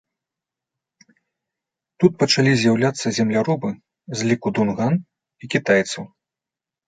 [2.03, 3.69] Тут пачалі з'яўляцца земляробы
[4.21, 6.03] з ліку дунган і кітайцаў.